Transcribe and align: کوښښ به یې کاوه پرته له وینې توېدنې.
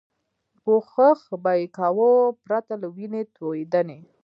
کوښښ 0.63 1.21
به 1.43 1.51
یې 1.59 1.65
کاوه 1.77 2.11
پرته 2.45 2.73
له 2.81 2.87
وینې 2.95 3.21
توېدنې. 3.35 3.99